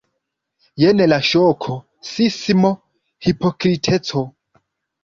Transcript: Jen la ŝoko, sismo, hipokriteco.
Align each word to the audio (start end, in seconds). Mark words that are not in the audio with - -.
Jen 0.83 1.03
la 1.11 1.19
ŝoko, 1.27 1.75
sismo, 2.15 2.75
hipokriteco. 3.29 4.27